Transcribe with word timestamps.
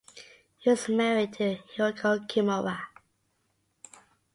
He 0.57 0.67
was 0.71 0.89
married 0.89 1.33
to 1.33 1.59
Hiroko 1.77 2.27
Kimura. 2.27 2.85